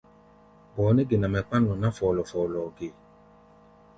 [0.73, 2.87] Bɔɔ nɛ́ ge nɛ mɛ kpán nɔ ná fɔ́lɔ́ɔ́-fɔ́lɔ́ɔ́ʼɛ ge?